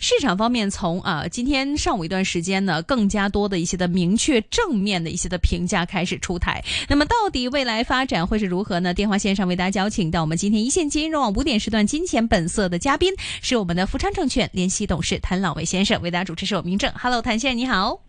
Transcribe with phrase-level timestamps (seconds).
[0.00, 6.62] 市场方面从啊、今天上午一段时间呢，更加多的一些的明确正面的一些的评价开始出台。
[6.88, 8.94] 那么到底未来发展会是如何呢？
[8.94, 16.92] 电话线上为大家邀请到我们今天一线金融网五点时段金钱本色的嘉宾是我们的富昌证券联席董事谭老伟先生，为大家主持是我明正。
[16.94, 18.07] Hello，谭先生你好。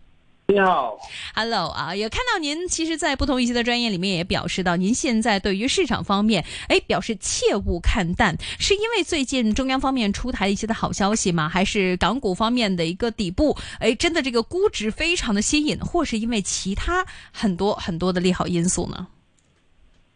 [0.50, 0.98] 你好
[1.32, 11.48] ，Hello 啊，也看到您其实，在不同一些的专业里面也表示到，您现在对于市场方面，哎，表示切勿看淡，是因为最近中央方面出台一些的好消息吗？
[11.48, 19.06] 还是港股方面的一个底部，哎，真的这个估值非常的吸引，或是因为其他很多很多的利好因素呢？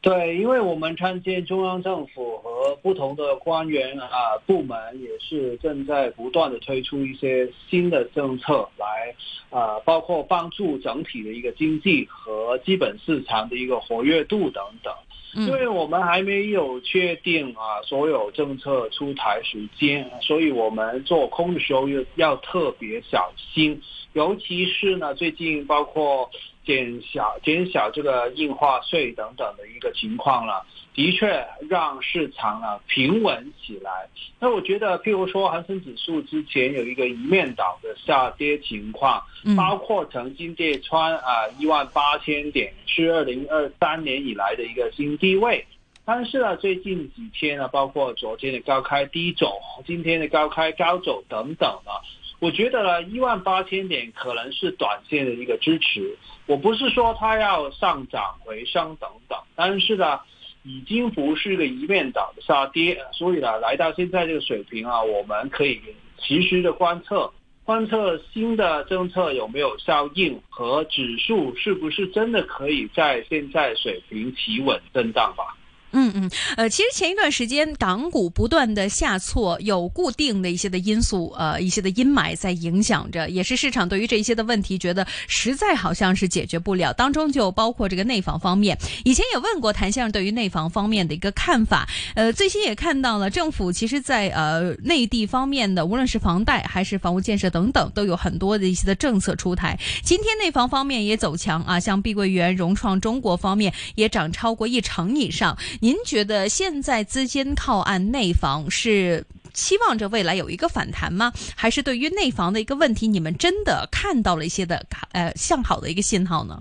[0.00, 9.14] 对，因为我们看见中央政府和不同的官员啊部门也是正在不断的推出一些新的政策来，
[9.50, 14.90] 啊，包括帮助整体的一个经济和基本市场的一个活跃度等等。
[15.36, 23.82] 因为我们还没有确定啊所有政策出台时间，所以我们做空的时候要要特别小心，
[24.14, 26.30] 尤其是呢最近包括
[26.64, 34.08] 减小减小这个印花税等等的一个情况了，的确让市场啊平稳起来。
[34.40, 45.64] 那我觉得，譬如说恒生指数之前有一个一面倒的下跌情况，嗯包括曾经跌穿啊一万八千点，是二零二三年以来的一个新低位。
[46.06, 51.92] 但是呢，最近几天呢，包括昨天的高开低走，今天的高开高走等等呢，
[52.40, 56.16] 我觉得呢，一万八千点可能是短线的一个支持。
[56.46, 60.20] 我不是说它要上涨回升等等，但是呢，
[60.62, 65.80] 已经不是个一面倒的下跌，所以呢，来到现在这个水平啊，我们可以
[66.18, 67.32] 及时的观测。
[67.64, 75.56] 观测新的政策有没有效应和指数是不是真的可以在现在水平企稳震荡吧？
[75.94, 86.92] 嗯嗯，呃，其实前一段时间港股不断的下挫，有固定的一些的因素，呃，一些的阴霾在影响着，也是市场对于这一些的问题觉得实在好像是解决不了。
[86.92, 99.78] 当中就包括这个内房方面，以前也问过谭先生对于内房方面的一个看法，呃，最新也看到了政府其实在呃内地方面的，无论是房贷还是房屋建设等等，都有很多的一些的政策出台。
[100.02, 105.56] 今天内房方面也走强啊，像碧桂园、融创中国方面也涨超过一成以上。
[105.84, 109.22] 您觉得现在资金靠岸内房是
[109.52, 111.30] 期望着未来有一个反弹吗？
[111.54, 116.58] 还是对于内房的一个问题，你们真的看到了一些的呃向好的一个信号呢？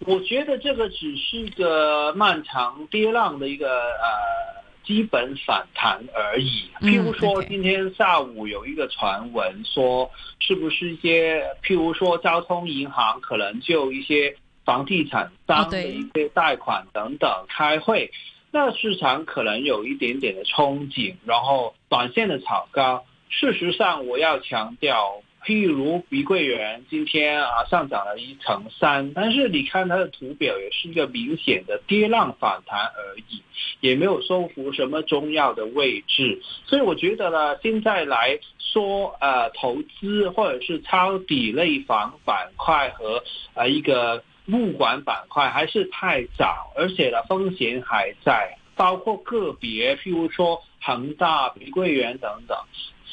[0.00, 6.64] 我觉得这个只是一个漫长跌浪的一个呃基本反弹而已。
[6.80, 18.10] 嗯譬如说今天下午有一个传闻说，是不是一些譬如说交通银行可能就一些房地产商的一些贷款等等开会，
[18.50, 23.04] 那市场可能有一点点的憧憬，然后短线的炒高。
[23.28, 33.42] 事实上，我要强调，譬如碧桂园今天啊上涨了一成三，但是你看它的图表也是一个明显的跌浪反弹而已，
[33.80, 52.58] 也没有收复什么重要的位置，所以我觉得呢，现在来说呃投资或者是抄底类房板块和呃一个物管板块还是太早，而且呢风险还在，包括个别譬如说恒大、碧桂园等等。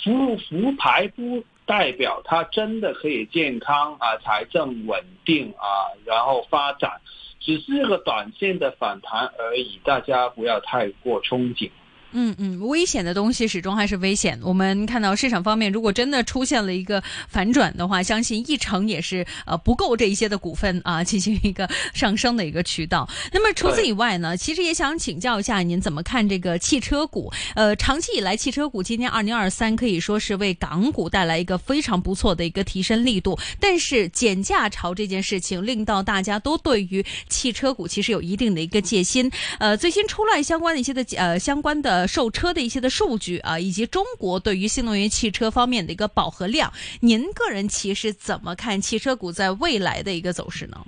[0.03, 6.99] 浮浮牌不代表它真的可以健康啊、财政稳定啊，然后发展，
[7.39, 11.69] 只是个短线的反弹而已，大家不要太过憧憬。
[12.13, 14.39] 嗯嗯，危险的东西始终还是危险。
[14.43, 23.07] 我们看到市场方面，如果真的出现了一个反转的话，相信一成也是呃不够这一些的股份啊进行一个上升的一个渠道。
[23.31, 27.31] 那么除此以外呢，其实也想请教一下您怎么看这个汽车股？
[27.55, 33.37] 呃，长期以来，汽车股今年二零二三可以说是为港股带来一个非常不错的一个提升力度。
[33.59, 39.31] 但是减价潮这件事情，令到大家都对于汽车股其实有一定的一个戒心。
[39.59, 50.85] 呃，最新出来相关的一些的呃相关的售车的一些的数据啊，以及中国对于新能源汽车方面的一个饱和量，您个人其实怎么看汽车股在未来的一个走势呢？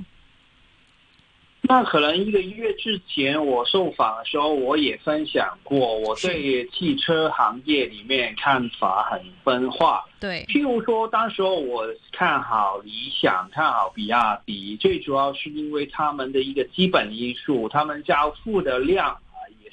[1.66, 10.04] 那可能一个月之前我受访的时候，我也分享过我对汽车行业里面看法很分化。
[10.20, 19.18] 对，譬如说，当时候我看好理想，看好比亚迪，最主要是因为他们的一个基本因素，他们交付的量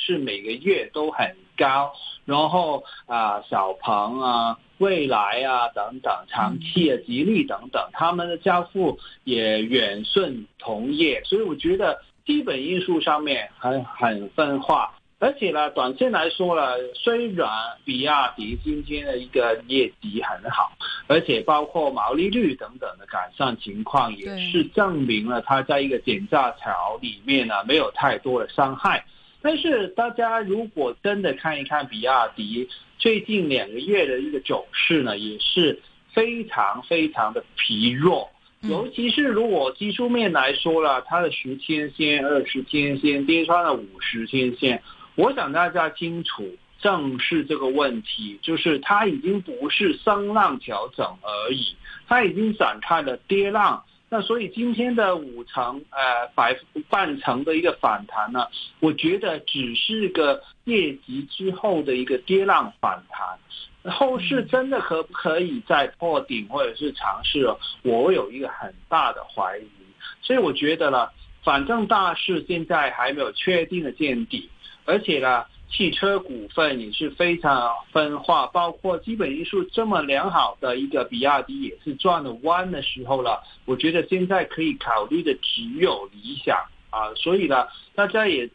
[0.00, 1.92] 是每个月都很高，
[2.24, 14.94] 然后啊小鹏啊、蔚来啊等等，长期啊、吉利等等，他们的交付也远顺同业，所以我觉得基本因素上面很很分化。
[15.22, 16.62] 而且呢，短线来说呢，
[16.94, 17.46] 虽然
[17.84, 20.72] 比亚迪今天的一个业绩很好，
[21.08, 29.04] 而且包括毛利率等等的改善情况，也是证明了它在一个减价潮里面呢没有太多的伤害。
[29.42, 35.80] 但是大家如果真的看一看比亚迪最近两个月的一个走势呢，也是
[36.12, 38.28] 非常非常的疲弱。
[38.62, 44.82] 尤其是如果技术面来说了，它的十天线、二十天线跌穿了五十天线。
[45.14, 46.46] 我想大家清楚，
[46.78, 51.74] 正是这个问题，就是它已经不是升浪调整而已，
[52.06, 53.82] 它已经展开了跌浪。
[54.12, 56.58] 那所以今天的五成呃百
[56.88, 58.48] 半成的一个反弹呢，
[58.80, 67.46] 我觉得只是个业绩之后的一个跌浪反弹，后市真的可不可以再破顶或者是尝试？
[67.82, 69.68] 我有一个很大的怀疑。
[70.22, 71.08] 所以我觉得呢，
[71.44, 74.50] 反正大势现在还没有确定的见底。
[74.86, 83.42] 而且呢，汽车股份也是非常分化，包括基本因素这么良好的一个比亚迪也是转了弯的时候了。
[83.64, 86.58] 我觉得现在可以考虑的只有理想
[86.90, 88.50] 啊，所以呢，大家也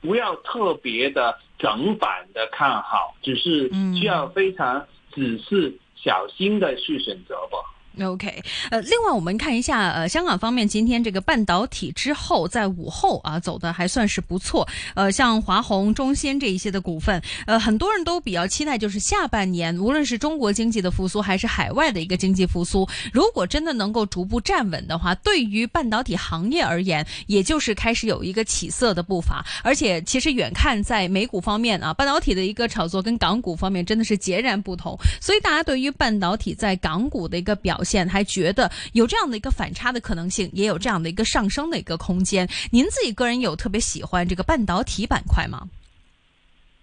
[0.00, 3.68] 不要特别的整板的看好，只是
[3.98, 7.58] 需要非常仔细小心的去选择吧。
[8.00, 29.44] OK，呃，另外我们看一下，呃，香港方面今天这个半导体之后，在午后啊走的还算是不错，呃，像华虹、中芯这一些的股份，呃，很多人都比较期待，就是下半年无论是中国经济的复苏，还是海外的一个经济复苏，如果真的能够逐步站稳的话，对于半导体行业而言，也就是开始有一个起色的步伐。
[29.62, 37.80] 而且其实远看在美股方面啊，半导体的一个炒作跟港股方面真的是截然不同，所以大家对于半导体在港股的一个表。
[37.82, 42.48] 现还觉得有这样的一个反差的可能性，也有这样的一个上升的一个空间。
[42.70, 45.68] 您自己个人有特别喜欢这个半导体板块吗？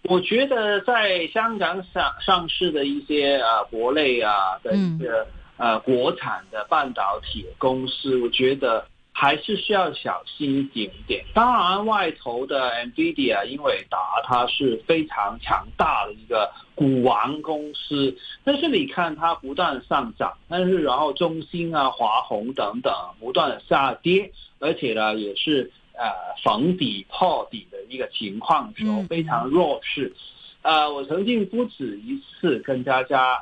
[0.04, 8.86] 我觉得在香港上上市的一些啊国内啊的一个呃国产的半导体公司，我觉得。
[9.22, 11.26] 还是需要小心一点点。
[11.34, 26.06] 当然，外头的 NVIDIA 英伟达它是非常强大的一个股王公司，但是你看它不断上涨，但是然后中兴啊、华虹等等不断的下跌，而且呢也是呃
[26.42, 30.14] 逢底破底的一个情况时候非常弱势。
[30.62, 33.34] 呃，我曾经不止一次跟大家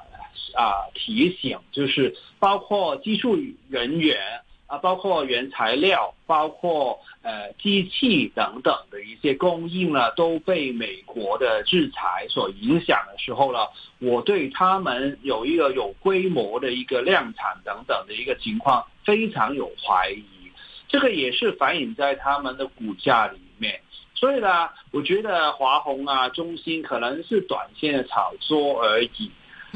[0.55, 3.37] 啊提醒，就是包括技术
[3.69, 4.17] 人员。
[4.67, 13.59] 啊，包括原材料，包括呃机器等等的一些供应呢，都被美国的制裁所影响的时候呢，
[13.99, 20.51] 我对他们有一个有规模的一个量产等等的一个情况非常有怀疑，
[20.89, 23.79] 这个也是反映在他们的股价里面。
[24.15, 29.31] 所以呢，我觉得华虹啊、中芯可能是短线的炒作而已。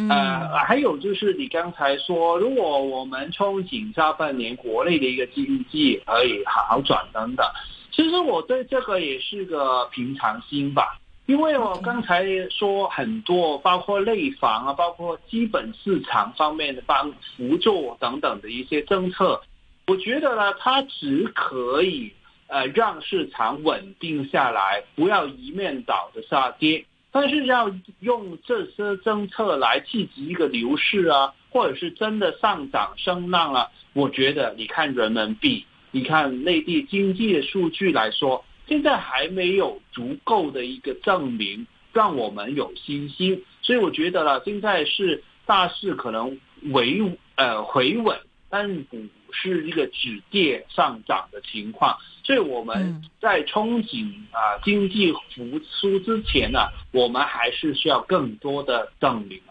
[0.09, 7.45] 呃，还有就是你刚才说，如果我们憧憬下半年国内的一个经济可以好转等等，
[7.91, 10.97] 其实我对这个也是个平常心吧。
[11.27, 19.41] 因为我刚才说很多，包括内房啊，包括基本市场方面的帮辅助等等的一些政策，
[19.87, 22.11] 我觉得呢，它只可以
[22.47, 26.85] 呃让市场稳定下来，不要一面倒的下跌。
[27.11, 27.69] 但是要
[27.99, 46.39] 用这些政策来刺激一个牛市啊，或者是真的上涨升浪啊，我觉得你看人民币，你看内地经济的数据来说，现在还没有足够的一个证明让我们有信心，所以我觉得了，现在是大势可能
[46.71, 47.01] 维
[47.35, 48.17] 呃回稳，
[48.51, 51.97] 但股市一个止跌上涨的情况。
[52.23, 59.50] 所以我们在憧憬啊经济复苏之前呢，我们还是需要更多的证明啊。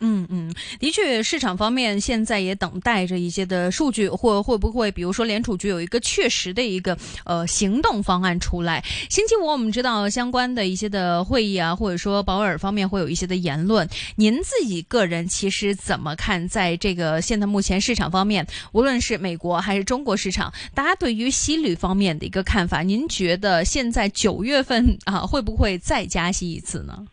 [0.00, 8.84] 嗯嗯，的确，市场方面现在也等待着一些的数据，或会不会，比如说联储局有一个确实的一个呃行动方案出来。
[9.08, 13.88] 星期五我们知道相关的一些的会议啊，或者说保尔方面会有一些的言论。
[14.16, 27.06] 您自己个人其实怎么看，在这个现在目前市场方面，无论是美国还是中国市场，大家对于息率方面的一个看法，您觉得现在九月份啊会不会再加息一次呢？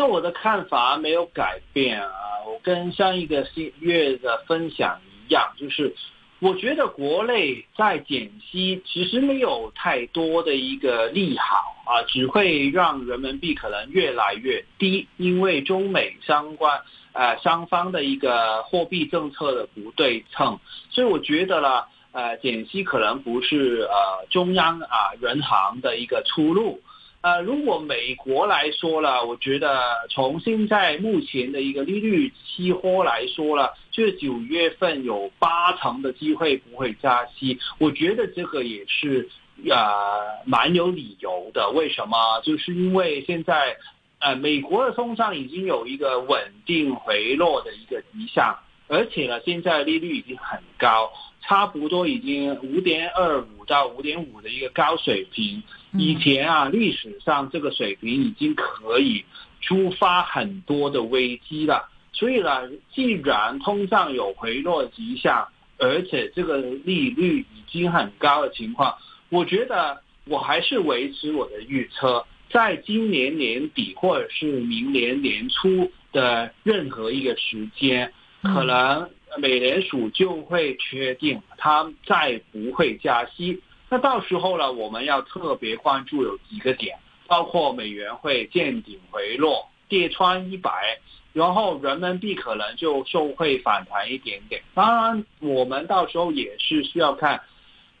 [0.00, 2.08] 那我的看法没有改变啊，
[2.46, 3.44] 我跟上一个
[3.80, 5.92] 月的分享一样，就是
[6.38, 16.80] 我觉得国内在减息其实没有太多的一个利好啊，只会让人民币可能越来越低，因为中美相关
[17.12, 26.80] 呃双方的一个货币政策的不对称，所以我觉得呢，呃减息可能不是呃中央啊人行的一个出路。
[27.20, 37.58] 呃，如果美国来说了，我觉得从现在目前的一个利率期货来说了，就是九月份有八成的机会不会加息。
[37.78, 39.28] 我觉得这个也是
[39.68, 41.68] 呃蛮有理由的。
[41.70, 42.40] 为什么？
[42.44, 43.76] 就是因为现在
[44.20, 48.56] 呃美国的通胀已经有一个稳定回落的一个迹象，
[48.86, 51.10] 而且呢，现在利率已经很高，
[51.42, 55.64] 差不多已经五点二五到五点五的一个高水平。
[55.92, 59.24] 以前啊，历史上这个水平已经可以
[59.60, 61.88] 触发很多的危机了。
[62.12, 65.46] 所以呢，既然通胀有回落迹象，
[65.78, 68.94] 而且这个利率已经很高的情况，
[69.28, 83.60] 我觉得我还是维持我的预测，在今年年底或者是明年年初的任何一个时间，可能美联储就会确定它再不会加息。
[83.90, 90.98] 那到时候呢，我们要特别关注有几个点，包括美元会见顶回落，跌穿一百，
[91.32, 94.62] 然后人民币可能就就会反弹一点点。
[94.74, 97.40] 当然，我们到时候也是需要看，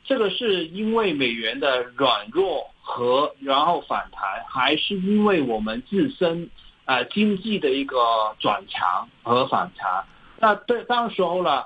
[0.04, 6.50] 这个是因为美元的软弱和然后反弹，还是因为我们自身
[6.84, 7.96] 啊经济的一个
[8.38, 10.04] 转强和反弹。
[10.38, 11.64] 那对到时候呢？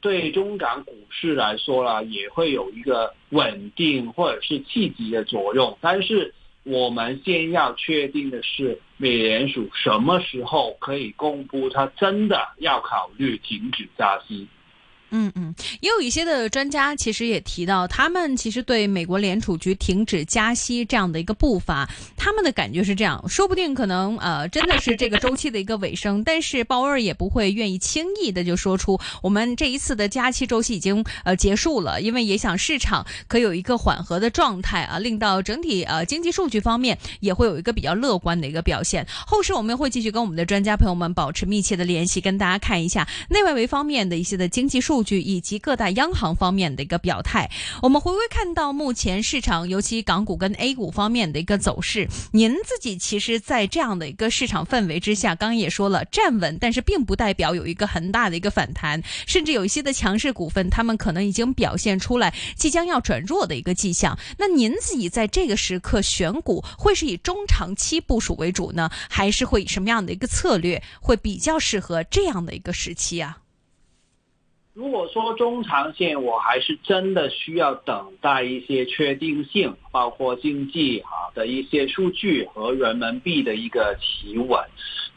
[0.00, 5.76] 对中港股市来说呢，也会有一个稳定或者是契机的作用。
[5.80, 14.46] 但是我们先要确定的是，美联储什么时候可以公布，它真的要考虑停止加息。
[15.10, 39.06] 嗯嗯，也有一些的专家其实也提到，他们其实对美国联储局停止加息这样的一个步伐，他们的感觉是这样，说不定可能呃真的是这个周期的一个尾声，但是鲍威尔也不会愿意轻易的就说出我们这一次的加息周期已经呃结束了，因为也想市场可有一个缓和的状态啊，令到整体呃经济数据方面也会有一个比较乐观的一个表现。
[39.26, 44.99] 后市我们会继续跟我们的专家朋友们保持密切的联系，跟大家看一下内外围方面的一些的经济数。
[45.00, 52.06] 数据以及各大央行方面的一个表态，我们回归看到目前市场，尤其港股跟 A 股方面的一个走势。
[52.32, 64.18] 您自己其实，在这样的一个市场氛围之下，刚刚也说了站稳，但是并不代表有一个很大的一个反弹，甚至有一些的强势股份，他们可能已经表现出来即将要转弱的一个迹象。
[64.36, 73.38] 那您自己在这个时刻选股，会是以中长期部署为主呢，还是会以什么样的一个策略会比较适合这样的一个时期啊？
[74.80, 84.58] 如果说中长线，我还是真的需要等待一些确定性，包括经济哈的一些数据和人民币的一个企稳。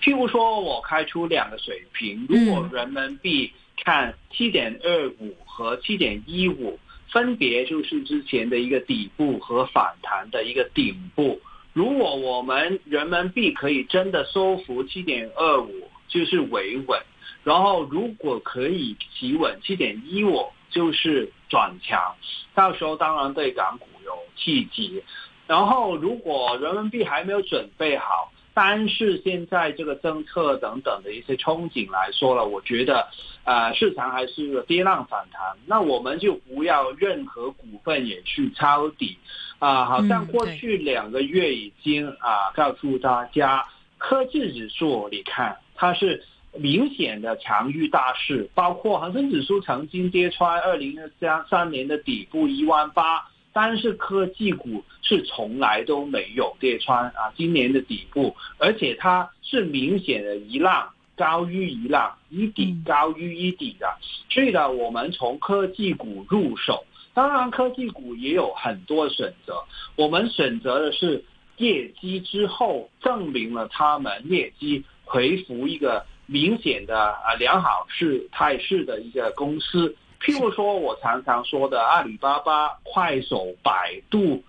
[0.01, 6.77] 譬如说，我开出两个水平，如果人民币看七点二五和七点一五，
[7.07, 11.39] 分别就是之前的一个底部和反弹的一个顶部。
[11.71, 17.01] 如果我们人民币可以真的收复七点二五，就是维稳。
[17.43, 22.15] 然后，如果可以企稳七点一五，就是转强，
[22.55, 25.03] 到时候当然对港股有契机。
[25.45, 33.07] 然后，如果人民币还没有准备好，但是现在这个政策等等的一些憧憬来说了，我觉得，
[33.43, 35.41] 呃，市场还是个跌浪反弹。
[35.65, 39.17] 那我们就不要任何股份也去抄底，
[39.59, 46.23] 啊，好像过去两个月已经啊告诉大家，科技指数你看它是。
[46.55, 63.87] 明显的强于大势，包括恒生指数曾经跌穿二零二三年的底部一万八，但是科技股是从来都没有跌穿啊今年的底部，而且它是明显的一浪高于一浪，一底高于一底的。
[64.29, 69.63] 所以呢，我们从科技股入手，当然科技股也有很多选择，
[69.95, 71.23] 我们选择的是
[71.57, 76.05] 业绩之后证明了他们业绩回复一个。
[76.25, 84.43] 明显的啊良好是态势的一个公司，譬如说我常常说的阿里巴巴、快手、百度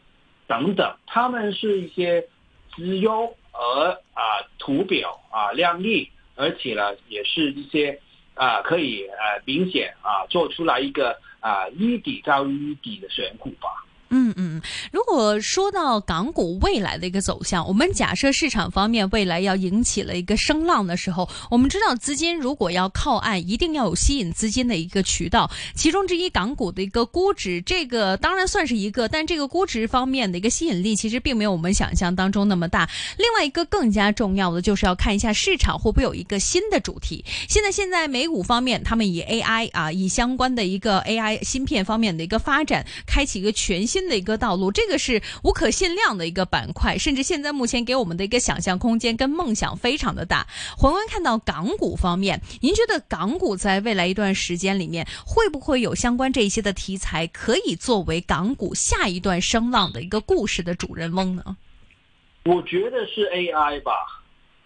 [0.47, 2.23] 等等，他们是一些
[2.75, 4.23] 资优而啊
[4.59, 8.01] 图表啊靓丽，而且呢也是一些
[8.35, 13.85] 啊可以呃明显啊做出来一个啊一底高于一底的选股吧。
[14.11, 14.61] 嗯嗯，
[14.93, 25.51] 如果说到港股未来的一个走向，我们假设市场方面未来要引起了一个声浪的时候，我们知道资金如果要靠岸，一定要有吸引资金的一个渠道。
[25.75, 32.89] 其中之一，港股的一个估值，这个当然算是一个，但这个估值方面的一个吸引力，其实并没有我们想象当中那么大。
[33.19, 37.25] 另外一个更加重要的，就是要看一下市场会不会有一个新的主题。
[37.49, 44.04] 现在现在美股方面，他们以 AI 啊，以相关的一个 AI 芯片方面的一个发展，开启一个全新。
[44.09, 50.47] 的一个道路，这个是无可限量的一个板块，甚至现在目前给我们的一个想象空间跟梦想非常的大。
[50.77, 61.57] 宏观看到港股方面，您觉得港股在未来一段时间里面，会不会有相关这一些的题材，可以作为港股下一段声浪的一个故事的主人翁呢？
[62.45, 63.93] 我觉得是 AI 吧，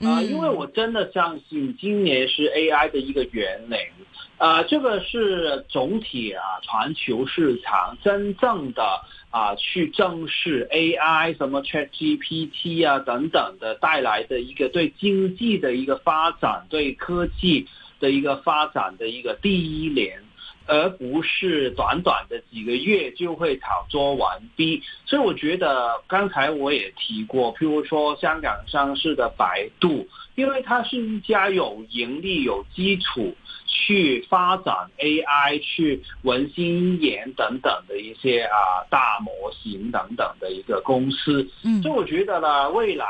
[0.05, 3.91] 啊、因为我真的相信今年是 AI 的一个元年。
[4.39, 9.01] 啊，这个是总体啊，全球市场真正的
[9.31, 17.67] 啊，去正视 AI 什么 ChatGPT 啊等等的带来的一个对经济的一个发展，对科技
[17.99, 20.23] 的一个发展的一个第一年，
[20.69, 24.83] 而不是短短的几个月就会炒作完毕。
[25.07, 30.07] 所以我觉得刚才我也提过，譬如说香港上市的百度，
[30.39, 33.35] 因为它是一家有盈利、有基础。
[33.71, 43.07] 去发展 AI、去文心一言等等的一些啊大模型等等的一个公司，嗯，所以我觉得呢，未来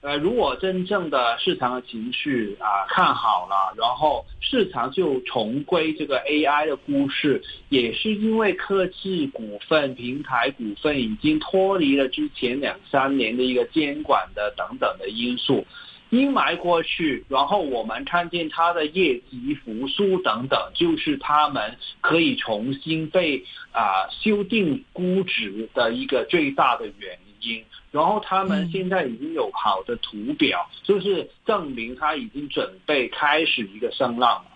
[0.00, 15.64] 呃，如果真正的市场的情绪啊看好了，然后市场就重归这个 AI 的故事，也是因为科技股份、平台股份已经脱离了之前两三年的一个监管的等等的因素。
[16.12, 23.42] 阴霾过去，然后我们看见它的业绩复苏等等，就是他们可以重新被
[23.72, 27.64] 啊、修订估值的一个最大的原因。
[27.90, 34.50] 然后他们现在已经有好的图表，就是证明它已经准备开始一个声浪了。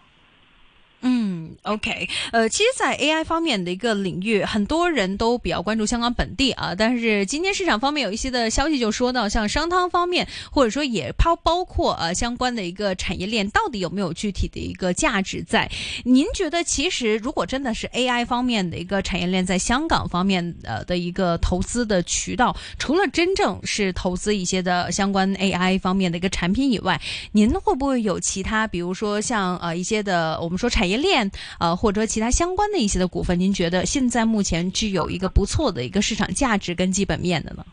[1.01, 6.75] 嗯，OK，呃，其实，在 AI 方面的一个领域，很多人都比较关注香港本地啊。
[6.75, 15.71] 但是今天市场方面有一些的消息就说到，像商汤方面，或者说也包包括呃相关的一个产业链，到底有没有具体的一个价值在？
[16.05, 27.01] 您觉得，其实如果真的是 AI 方面的一个产业链在香港方面呃的一个投资的渠道，除了真正是投资一些的相关 AI 方面的一个产品以外，
[27.33, 37.65] 您会不会有其他，比如说像呃一些的我们说产业链，呃或者说其他相关的一些的股份，您觉得现在目前具有一个不错的一个市场价值跟基本面的呢？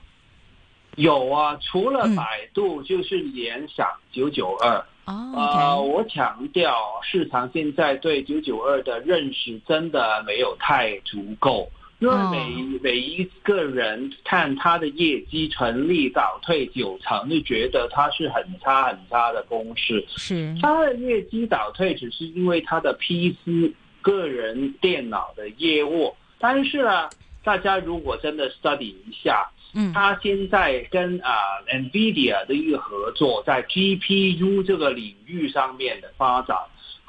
[0.95, 4.77] 有啊，除了嗯百度，就是联想九九二。
[5.05, 11.69] 哦呃，，OK，我强调，市场现在对九九二的认识真的没有太足够，
[12.03, 12.29] 因为哦。
[12.31, 20.03] 每、每一个人看他的业绩成立倒退九成，就觉得他是很差很差的公司。
[20.17, 27.09] 是，他的业绩倒退只是因为他的 PC 个人电脑的业务，但是呢，
[27.41, 29.93] 大家如果真的 study 一下，嗯。
[29.93, 31.31] 他现在跟啊、
[31.71, 36.57] NVIDIA 的一个合作，在 GPU 这个领域上面的发展，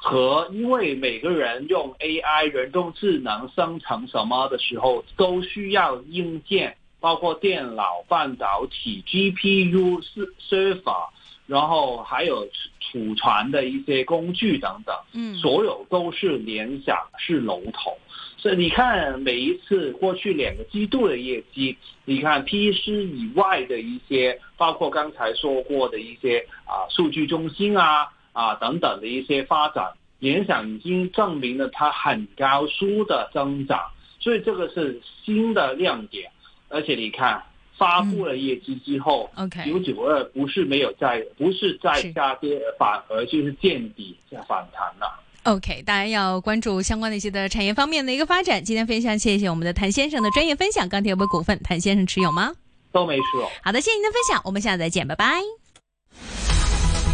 [0.07, 9.99] 和因为每个人用 AI 人工智能生成什么的时候，都需要硬件，包括电脑、半导体、GPU、
[10.47, 11.07] server，
[11.47, 12.47] 然后还有
[12.79, 14.95] 储存的一些工具等等。
[15.13, 17.97] 嗯所有都是联想是龙头，
[18.37, 33.79] 所以你看每一次过去两个季度的业绩，你看 P 师以外的一些，包括刚才说过的一些啊数据中心啊啊等等的一些发展，联想已经证明了它很高速的增长，
[34.19, 36.29] 所以这个是新的亮点，
[36.69, 37.41] 而且你看。
[37.77, 39.29] 发布了业绩之后
[39.65, 45.19] 九九二不是没有在，不是在下跌，反而就是见底在反弹了。
[45.43, 48.63] OK，大家要关注相关的一些的产业方面的一个发展。
[48.63, 50.87] 今天非常谢谢我们的谭先生的专业分享。
[50.87, 52.53] 钢铁有股份，谭先生持有吗？
[52.93, 53.51] 都没持有。
[53.61, 55.64] 好的，谢谢您的分享，我们下次再见，拜拜。